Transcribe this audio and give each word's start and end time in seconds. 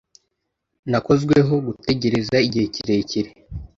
Nakozweho 0.89 1.53
gutegereza 1.65 2.35
igihe 2.47 2.67
kirekire. 2.73 3.31